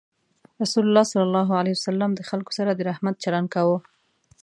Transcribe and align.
رسول 0.61 0.83
الله 0.87 1.03
صلى 1.11 1.23
الله 1.29 1.47
عليه 1.59 1.73
وسلم 1.77 2.11
د 2.15 2.21
خلکو 2.29 2.51
سره 2.57 2.71
د 2.73 2.79
رحمت 2.89 3.15
چلند 3.23 3.47
کاوه. 3.55 3.77